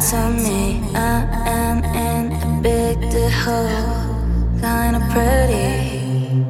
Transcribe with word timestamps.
to 0.00 0.30
me. 0.30 0.80
I 0.94 1.26
am 1.46 1.84
in 1.84 2.32
a 2.32 2.60
big 2.62 2.98
hole, 3.42 4.04
kinda 4.60 5.00
pretty. 5.12 6.44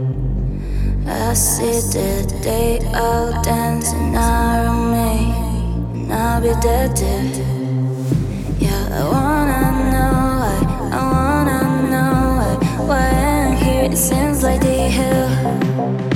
I 1.07 1.35
see 1.35 1.81
the 1.93 2.41
day 2.43 2.81
all 2.95 3.33
dancing 3.43 4.15
around 4.15 4.93
me, 4.93 5.35
and 5.95 6.13
I'll 6.13 6.41
be 6.41 6.55
dead 6.61 6.97
too. 6.97 7.25
Yeah, 8.59 9.01
I 9.01 9.03
wanna 9.15 9.63
know 9.93 10.17
why, 10.43 10.57
I 10.93 11.01
wanna 11.13 11.61
know 11.93 12.15
why, 12.39 12.53
why 12.89 13.07
I'm 13.29 13.57
here. 13.57 13.85
It 13.93 13.99
seems 13.99 14.43
like 14.43 14.61
the 14.61 14.89
hill. 14.99 16.14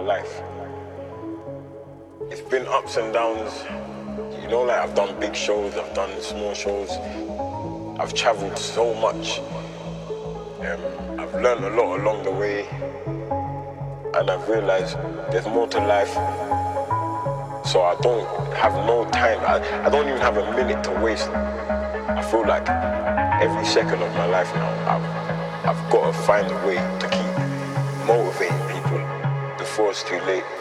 My 0.00 0.06
life. 0.06 0.42
It's 2.30 2.40
been 2.40 2.66
ups 2.68 2.96
and 2.96 3.12
downs. 3.12 3.52
You 4.40 4.48
know, 4.48 4.62
like 4.62 4.78
I've 4.78 4.94
done 4.94 5.18
big 5.20 5.34
shows, 5.36 5.76
I've 5.76 5.94
done 5.94 6.10
small 6.22 6.54
shows. 6.54 6.90
I've 8.00 8.14
traveled 8.14 8.56
so 8.56 8.94
much. 8.94 9.40
Um, 10.60 11.20
I've 11.20 11.34
learned 11.34 11.64
a 11.64 11.70
lot 11.70 12.00
along 12.00 12.22
the 12.24 12.30
way. 12.30 12.66
And 14.14 14.30
I've 14.30 14.48
realized 14.48 14.96
there's 15.30 15.46
more 15.46 15.68
to 15.68 15.78
life. 15.78 16.14
So 17.66 17.82
I 17.82 17.94
don't 18.00 18.26
have 18.54 18.74
no 18.86 19.04
time. 19.10 19.40
I, 19.40 19.84
I 19.84 19.90
don't 19.90 20.08
even 20.08 20.20
have 20.20 20.38
a 20.38 20.50
minute 20.56 20.82
to 20.84 20.92
waste. 21.02 21.28
I 21.28 22.22
feel 22.30 22.46
like 22.46 22.66
every 23.40 23.66
second 23.66 24.02
of 24.02 24.12
my 24.14 24.26
life 24.26 24.52
now, 24.54 24.70
I've, 24.94 25.76
I've 25.76 25.92
got 25.92 26.06
to 26.06 26.18
find 26.22 26.50
a 26.50 26.66
way 26.66 26.76
to 27.00 27.08
keep 27.08 27.19
it's 29.90 30.04
too 30.04 30.20
late. 30.20 30.59